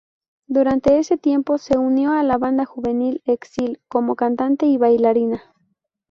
Durante 0.47 0.97
ese 0.97 1.15
tiempo, 1.19 1.59
se 1.59 1.77
unió 1.77 2.13
a 2.13 2.23
la 2.23 2.39
banda 2.39 2.65
juvenil 2.65 3.21
Exile, 3.27 3.79
como 3.87 4.15
cantante 4.15 4.65
y 4.65 4.75
bailarina. 4.77 5.43